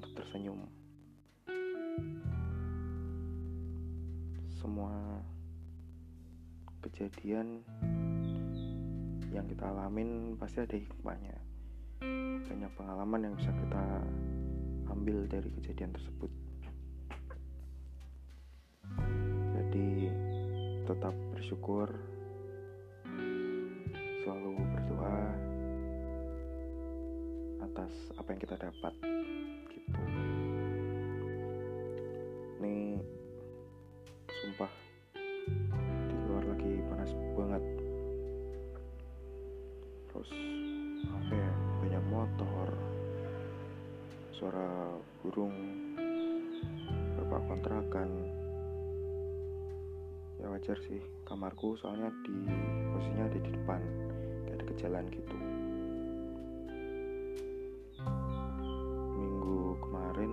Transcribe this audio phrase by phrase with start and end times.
[0.00, 0.64] untuk tersenyum.
[4.48, 5.20] Semua
[6.80, 7.60] kejadian
[9.28, 11.36] yang kita alamin pasti ada hikmahnya.
[12.48, 13.84] Banyak pengalaman yang bisa kita
[14.88, 16.32] ambil dari kejadian tersebut.
[19.52, 20.08] Jadi
[20.88, 21.92] tetap bersyukur
[24.24, 25.20] selalu berdoa
[27.68, 28.96] atas apa yang kita dapat
[32.60, 33.00] ini
[34.28, 34.68] sumpah
[36.04, 37.64] di luar lagi panas banget.
[40.12, 40.30] Terus
[41.08, 42.68] apa ya banyak motor
[44.36, 44.92] suara
[45.24, 45.56] burung
[47.16, 48.28] bapak kontrakan.
[50.36, 52.44] Ya wajar sih kamarku soalnya di
[52.92, 53.80] posisinya ada di depan
[54.44, 55.36] kayak ada ke jalan gitu.
[59.16, 60.32] Minggu kemarin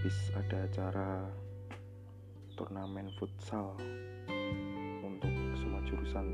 [0.00, 1.28] habis ada acara
[2.56, 3.76] turnamen futsal
[5.04, 5.28] untuk
[5.60, 6.24] semua jurusan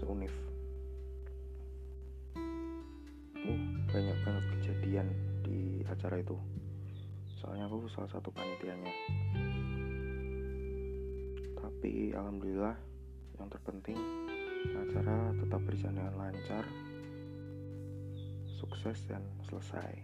[0.00, 0.32] seunif.
[3.36, 3.60] Uh
[3.92, 5.12] banyak banget kejadian
[5.44, 6.40] di acara itu.
[7.36, 8.88] Soalnya aku salah satu panitianya.
[11.52, 12.80] Tapi alhamdulillah
[13.36, 14.00] yang terpenting
[14.72, 16.64] acara tetap berjalan lancar
[18.56, 19.20] sukses dan
[19.52, 20.00] selesai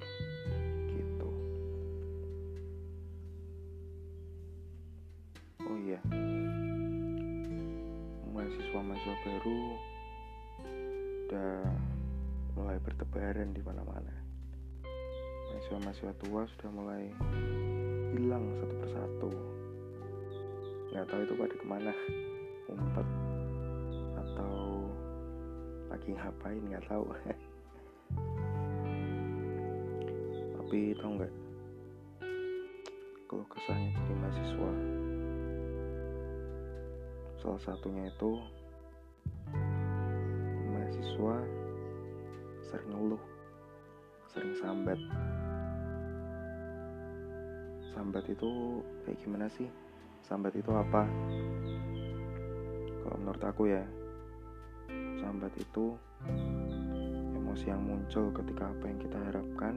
[13.73, 14.13] bertebaran di mana-mana
[15.53, 17.05] mahasiswa-mahasiswa tua sudah mulai
[18.13, 19.31] hilang satu persatu.
[20.93, 21.93] Nggak tahu itu pada ke mana
[22.69, 23.09] ngumpet
[24.17, 24.53] atau
[25.89, 27.05] lagi ngapain nggak tahu.
[30.57, 31.33] Tapi tau nggak?
[33.29, 34.73] Kalau kesannya jadi mahasiswa.
[37.41, 38.33] Salah satunya itu
[40.69, 41.37] mahasiswa
[42.69, 43.21] sering ngeluh
[44.33, 44.97] sering sambat
[47.93, 49.69] sambat itu kayak gimana sih?
[50.25, 51.05] Sambat itu apa?
[53.05, 53.85] Kalau menurut aku ya
[55.21, 55.93] sambat itu
[57.37, 59.75] emosi yang muncul ketika apa yang kita harapkan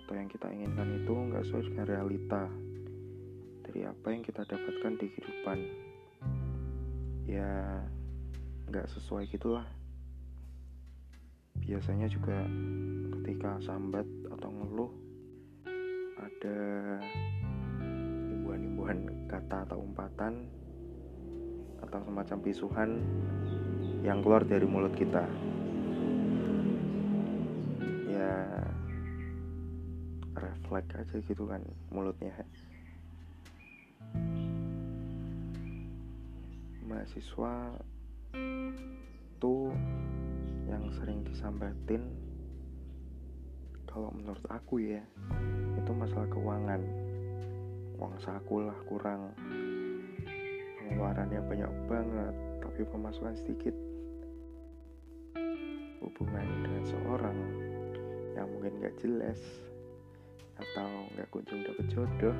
[0.00, 2.42] atau yang kita inginkan itu nggak sesuai dengan realita
[3.68, 5.58] dari apa yang kita dapatkan di kehidupan.
[7.28, 7.84] Ya
[8.72, 9.68] nggak sesuai gitulah
[11.62, 12.42] biasanya juga
[13.18, 14.92] ketika sambat atau ngeluh
[16.18, 16.58] ada
[18.34, 18.98] imbuhan-imbuhan
[19.30, 20.46] kata atau umpatan
[21.82, 22.90] atau semacam pisuhan
[24.02, 25.22] yang keluar dari mulut kita.
[28.10, 28.34] Ya
[30.34, 31.62] refleks aja gitu kan
[31.94, 32.34] mulutnya.
[36.82, 37.78] Mahasiswa
[39.38, 39.70] tuh
[40.72, 42.00] yang sering disambatin
[43.84, 45.04] kalau menurut aku ya
[45.76, 46.80] itu masalah keuangan.
[48.00, 49.36] Uang saku lah kurang.
[50.80, 52.34] Pengeluarannya banyak banget
[52.64, 53.76] tapi pemasukan sedikit.
[56.00, 57.38] Hubungan dengan seorang
[58.32, 59.38] yang mungkin gak jelas
[60.56, 60.88] atau
[61.20, 62.36] gak kunjung dapet jodoh.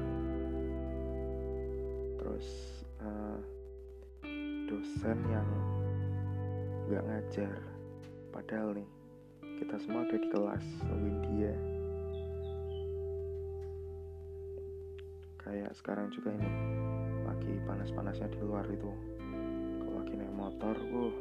[2.17, 2.49] Terus
[3.05, 3.39] uh,
[4.73, 5.49] dosen yang
[6.89, 7.72] gak ngajar
[8.33, 8.89] padahal nih
[9.61, 11.55] kita semua udah di kelas nungguin dia.
[15.39, 16.49] Kayak sekarang juga ini
[17.29, 18.91] lagi panas-panasnya di luar itu.
[19.85, 21.15] Kalau lagi naik motor uh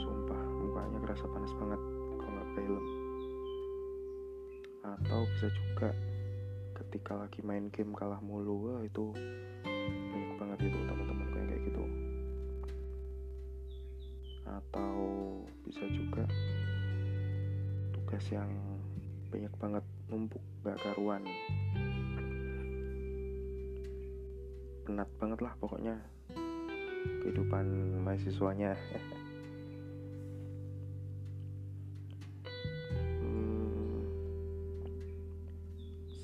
[0.00, 1.80] sumpah mukanya kerasa panas banget
[2.20, 2.86] kalau nggak pakai helm
[4.86, 5.90] atau bisa juga
[6.78, 9.10] ketika lagi main game kalah mulu wah itu
[9.66, 10.78] banyak banget itu
[18.26, 18.50] tugas yang
[19.30, 21.22] banyak banget numpuk gak karuan.
[24.82, 25.94] Penat banget lah pokoknya
[27.22, 27.66] kehidupan
[28.02, 28.74] mahasiswanya.
[33.22, 34.02] Hmm,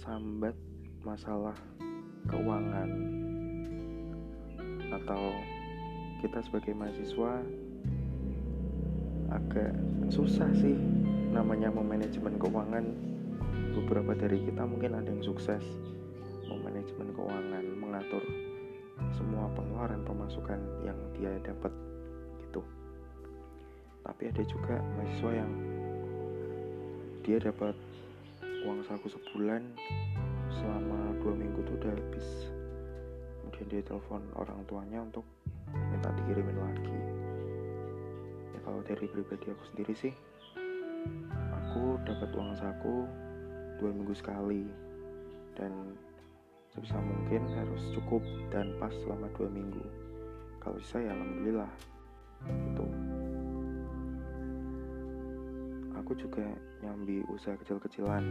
[0.03, 0.59] sambat
[1.07, 1.55] masalah
[2.27, 2.91] keuangan
[4.91, 5.23] atau
[6.19, 7.47] kita sebagai mahasiswa
[9.31, 9.71] agak
[10.11, 11.02] susah sih
[11.33, 12.85] namanya memanajemen keuangan
[13.73, 15.65] beberapa dari kita mungkin ada yang sukses
[16.45, 18.21] memanajemen keuangan mengatur
[19.17, 21.73] semua pengeluaran pemasukan yang dia dapat
[22.45, 22.61] gitu.
[24.05, 25.53] Tapi ada juga mahasiswa yang
[27.25, 27.75] dia dapat
[28.69, 29.63] uang saku sebulan
[30.53, 32.29] selama dua minggu tuh udah habis.
[33.41, 35.25] Kemudian dia telepon orang tuanya untuk
[35.73, 36.99] minta dikirimin lagi.
[38.53, 40.13] Ya kalau dari pribadi aku sendiri sih
[41.53, 43.07] aku dapat uang saku
[43.81, 44.67] dua minggu sekali.
[45.57, 45.97] Dan
[46.73, 49.85] sebisa mungkin harus cukup dan pas selama dua minggu.
[50.63, 51.73] Kalau bisa ya alhamdulillah.
[52.47, 52.87] Gitu.
[56.03, 56.47] Aku juga
[56.83, 58.25] nyambi usaha kecil-kecilan.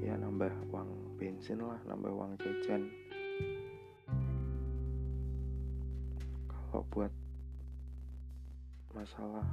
[0.00, 2.86] Ya nambah uang bensin lah nambah uang jajan.
[6.48, 7.12] Kalau buat
[8.94, 9.46] masalah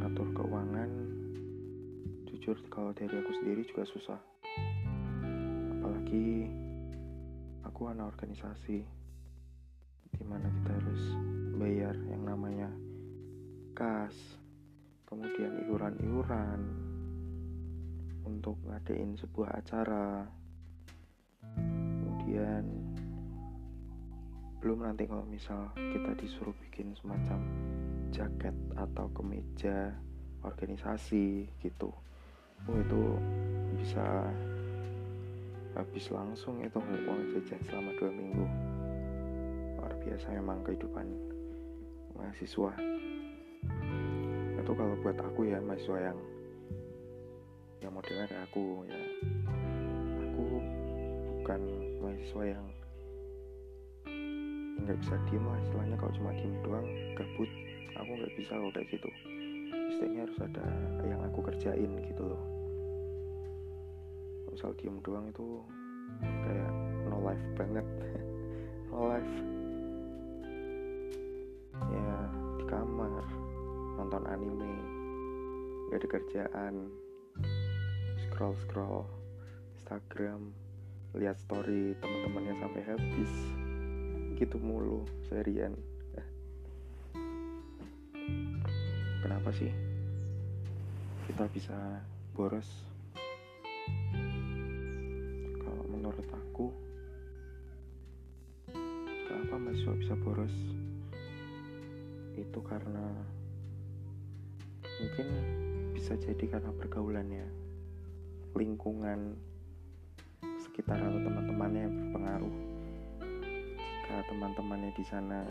[0.00, 0.90] ngatur keuangan
[2.26, 4.20] jujur kalau dari aku sendiri juga susah.
[5.78, 6.50] Apalagi
[7.64, 8.84] aku anak organisasi
[10.14, 11.02] di mana kita harus
[11.58, 12.70] bayar yang namanya
[13.74, 14.14] kas
[15.10, 16.60] kemudian iuran-iuran
[18.26, 20.26] untuk ngadain sebuah acara.
[21.54, 22.64] Kemudian
[24.64, 27.36] belum nanti kalau misal kita disuruh bikin semacam
[28.14, 29.90] jaket atau kemeja
[30.46, 31.90] organisasi gitu.
[32.70, 33.02] Oh itu
[33.74, 34.30] bisa
[35.74, 38.46] habis langsung itu uang jajan selama dua minggu.
[39.82, 41.10] Luar biasa memang kehidupan
[42.14, 42.72] mahasiswa.
[44.62, 46.18] Itu kalau buat aku ya mahasiswa yang
[47.82, 49.00] yang modelnya kayak aku ya.
[50.30, 50.44] Aku
[51.42, 51.60] bukan
[51.98, 52.64] mahasiswa yang
[54.86, 55.96] nggak bisa diem lah istilahnya.
[55.98, 56.86] Kalau cuma diem doang
[57.18, 57.50] gabut
[57.98, 59.10] aku nggak bisa loh kayak gitu.
[59.90, 60.66] Istilahnya harus ada
[61.06, 62.42] yang aku kerjain gitu loh.
[64.50, 65.62] Misal diem doang itu
[66.22, 66.72] kayak
[67.10, 67.86] no life banget.
[68.94, 69.34] No life.
[71.74, 72.14] Ya
[72.62, 73.26] di kamar
[73.98, 74.70] nonton anime
[75.90, 76.74] gak ada kerjaan.
[78.22, 79.02] Scroll scroll
[79.74, 80.54] Instagram
[81.18, 83.32] lihat story teman-temannya sampai habis.
[84.38, 85.74] Gitu mulu seharian
[89.24, 89.72] kenapa sih?
[91.24, 91.72] Kita bisa
[92.36, 92.68] boros?
[95.64, 96.68] Kalau menurut aku
[99.24, 100.52] kenapa mahasiswa bisa boros?
[102.36, 103.16] Itu karena
[105.00, 105.26] mungkin
[105.96, 107.48] bisa jadi karena pergaulannya.
[108.52, 109.40] Lingkungan
[110.60, 112.56] sekitar atau teman-temannya berpengaruh.
[114.04, 115.48] Jika teman-temannya di sana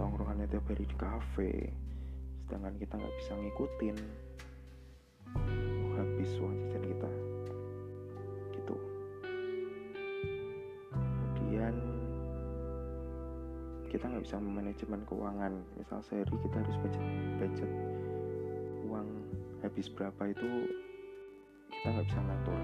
[0.00, 1.52] tongkrongannya tiap hari di kafe
[2.46, 3.96] sedangkan kita nggak bisa ngikutin
[5.98, 7.10] habis uang jajan kita.
[8.54, 8.76] Gitu.
[11.34, 11.74] Kemudian
[13.90, 15.52] kita nggak bisa manajemen keuangan.
[15.74, 17.04] Misal sehari kita harus budget
[17.42, 17.70] budget
[18.86, 19.08] uang
[19.66, 20.70] habis berapa itu
[21.74, 22.62] kita nggak bisa ngatur.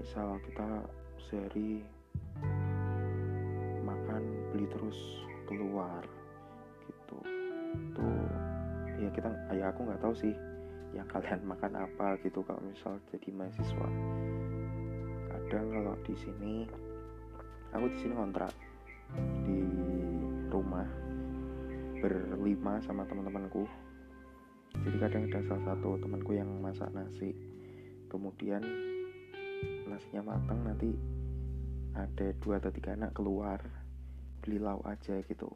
[0.00, 0.68] Misal kita
[1.28, 1.84] sehari
[3.84, 4.22] makan
[4.56, 4.96] beli terus
[5.44, 6.00] keluar
[7.10, 7.18] gitu
[7.98, 8.28] tuh.
[9.00, 10.34] Ya kita ya aku nggak tahu sih
[10.94, 13.88] yang kalian makan apa gitu kalau misal jadi mahasiswa.
[15.30, 16.54] Kadang kalau di sini
[17.74, 18.52] aku di sini kontrak
[19.46, 19.60] di
[20.50, 20.86] rumah
[21.98, 23.66] berlima sama teman-temanku.
[24.70, 27.34] Jadi kadang ada salah satu temanku yang masak nasi.
[28.06, 28.62] Kemudian
[29.90, 30.94] nasinya matang nanti
[31.94, 33.58] ada dua atau tiga anak keluar
[34.40, 35.50] beli lauk aja gitu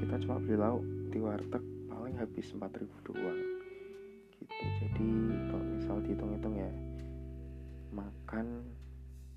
[0.00, 0.80] kita cuma beli lauk
[1.12, 1.60] di warteg
[1.92, 3.40] paling habis 4000 doang.
[4.32, 4.64] Gitu.
[4.80, 5.10] Jadi
[5.52, 6.72] kalau misal dihitung-hitung ya
[7.92, 8.64] makan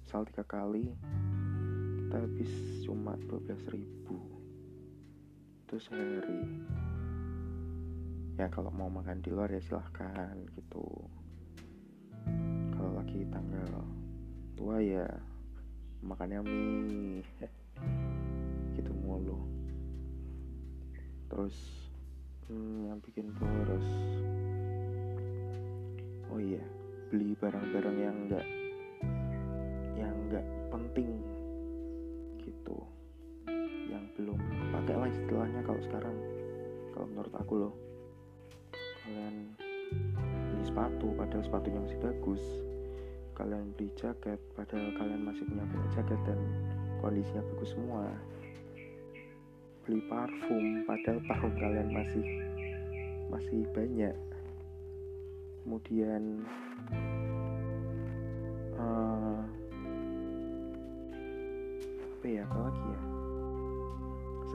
[0.07, 0.95] misal tiga kali
[1.99, 2.51] kita habis
[2.87, 3.75] cuma 12.000
[5.67, 6.41] itu sehari.
[8.39, 10.87] Ya kalau mau makan di luar ya silahkan gitu.
[12.71, 13.83] Kalau lagi tanggal
[14.55, 15.11] tua ya
[15.99, 17.27] makannya mie.
[18.73, 19.52] Gitu mulu
[21.33, 21.57] terus
[22.45, 23.89] hmm, yang bikin boros.
[26.29, 26.61] Oh iya
[27.09, 28.45] beli barang-barang yang enggak
[29.97, 31.17] yang enggak penting
[32.37, 32.77] gitu.
[33.89, 34.37] Yang belum
[34.77, 36.17] pakai lah istilahnya kalau sekarang.
[36.93, 37.73] Kalau menurut aku loh.
[39.01, 39.57] Kalian
[40.53, 42.43] beli sepatu padahal sepatunya masih bagus.
[43.33, 46.37] Kalian beli jaket padahal kalian masih punya banyak jaket dan
[47.01, 48.05] kondisinya bagus semua
[49.83, 52.23] beli parfum padahal parfum kalian masih
[53.27, 54.15] masih banyak.
[55.63, 56.43] Kemudian
[58.79, 59.43] uh,
[61.99, 63.01] apa ya apa lagi ya?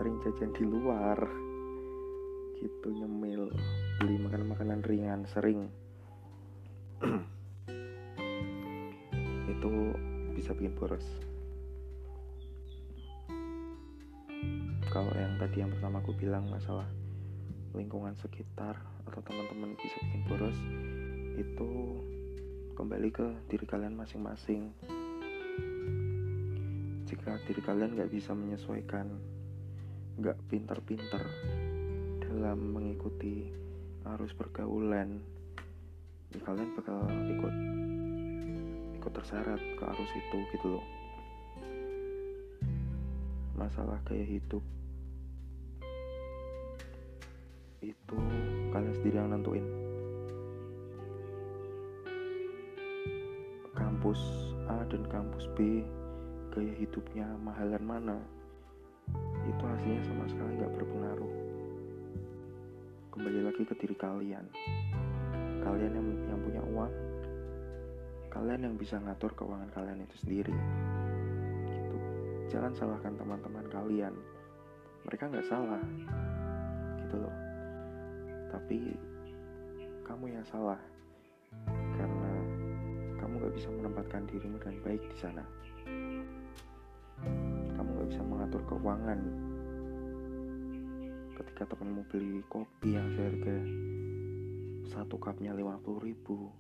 [0.01, 1.19] Sering jajan di luar
[2.59, 3.53] gitu nyemil
[4.01, 5.69] beli makan makanan ringan sering.
[9.53, 9.93] Itu
[10.33, 11.05] bisa bikin boros
[14.99, 16.91] kalau yang tadi yang pertama aku bilang masalah
[17.71, 20.59] lingkungan sekitar atau teman-teman bisa bikin boros
[21.39, 22.03] itu
[22.75, 24.75] kembali ke diri kalian masing-masing.
[27.07, 29.07] Jika diri kalian nggak bisa menyesuaikan
[30.19, 31.23] nggak pintar-pintar
[32.27, 33.55] dalam mengikuti
[34.03, 35.23] arus pergaulan
[36.35, 37.55] ya kalian bakal ikut
[38.99, 40.87] ikut terseret ke arus itu gitu loh.
[43.55, 44.67] Masalah gaya hidup
[47.79, 48.19] itu
[48.75, 49.67] kalian sendiri yang nentuin.
[53.75, 54.19] Kampus
[54.67, 55.87] A dan kampus B
[56.51, 58.19] gaya hidupnya mahalan mana?
[59.47, 61.33] Itu hasilnya sama sekali nggak berpengaruh.
[63.15, 64.45] Kembali lagi ke diri kalian.
[65.63, 66.93] Kalian yang, yang punya uang
[68.29, 70.55] kalian yang bisa ngatur keuangan kalian itu sendiri.
[71.67, 71.97] Gitu.
[72.55, 74.15] Jangan salahkan teman-teman kalian.
[75.09, 75.83] Mereka nggak salah.
[77.03, 77.48] Gitu loh
[78.59, 78.91] tapi
[80.03, 80.83] kamu yang salah.
[81.95, 82.33] Karena
[83.23, 85.47] kamu gak bisa menempatkan dirimu dengan baik di sana.
[87.79, 89.21] Kamu gak bisa mengatur keuangan.
[91.39, 93.57] Ketika temanmu beli kopi yang seharga
[94.91, 96.51] satu cupnya 50 ribu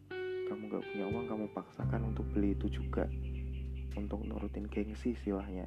[0.46, 3.10] kamu gak punya uang kamu paksakan untuk beli itu juga.
[3.98, 5.66] Untuk nurutin gengsi istilahnya.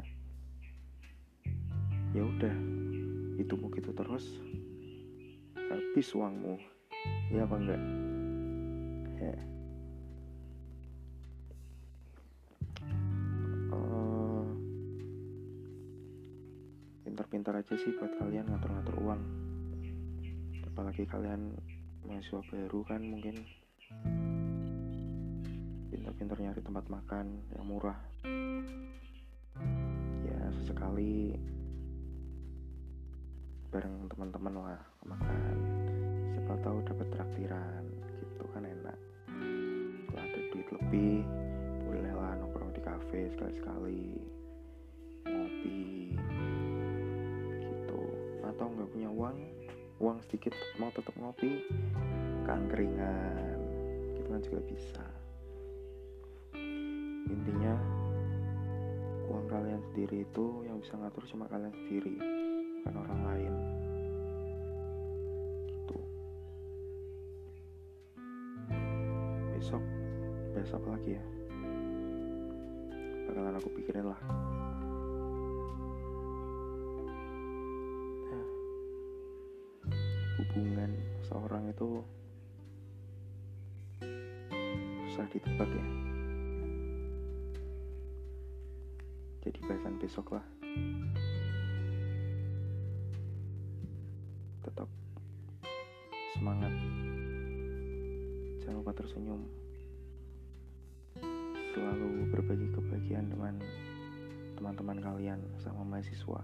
[2.16, 2.56] Ya udah
[3.36, 4.40] itu mau gitu terus
[5.72, 6.60] habis uangmu.
[7.32, 7.82] Ya apa enggak?
[9.24, 9.36] Ya.
[13.72, 14.46] Uh,
[17.08, 19.22] pintar-pintar aja sih buat kalian ngatur-ngatur uang.
[20.68, 21.56] Apalagi kalian
[22.04, 23.48] mahasiswa baru kan mungkin.
[25.92, 28.00] Pintar-pintar nyari tempat makan yang murah.
[30.28, 31.40] Ya sesekali
[33.72, 35.56] bareng teman-teman lah makan.
[36.36, 37.84] Siapa tahu dapat traktiran
[38.22, 39.00] gitu kan enak.
[40.12, 41.26] Kalau ada duit lebih
[41.88, 44.06] bolehlah nongkrong di kafe sekali-sekali.
[45.26, 45.82] Ngopi
[47.62, 48.02] gitu.
[48.46, 49.38] Atau nggak punya uang
[50.02, 51.62] uang sedikit mau tetap ngopi
[52.46, 53.58] kangkringan
[54.18, 55.06] gitu kan juga bisa.
[57.32, 57.74] Intinya
[59.32, 62.20] uang kalian sendiri itu yang bisa ngatur cuma kalian sendiri
[62.82, 63.41] bukan orang lain
[69.62, 69.86] besok
[70.58, 71.24] besok lagi ya.
[73.30, 74.18] Bakalan aku pikirin lah.
[80.42, 82.02] Hubungan seorang itu
[85.14, 85.86] susah ditebak ya.
[89.46, 90.46] Jadi bahasan besok lah.
[94.66, 94.90] Tetap
[96.34, 96.74] semangat
[98.72, 99.44] jangan lupa tersenyum.
[101.76, 103.60] Selalu berbagi kebahagiaan dengan
[104.56, 106.40] teman-teman kalian sama mahasiswa